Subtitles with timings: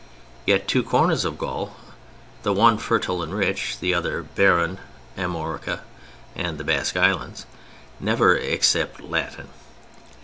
[0.47, 1.75] Yet two corners of Gaul,
[2.41, 4.79] the one fertile and rich, the other barren,
[5.15, 5.81] Amorica
[6.35, 7.45] and the Basque lands,
[7.99, 9.49] never accept Latin.